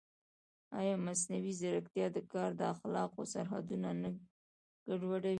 [0.79, 4.09] ایا مصنوعي ځیرکتیا د کار د اخلاقو سرحدونه نه
[4.87, 5.29] ګډوډوي؟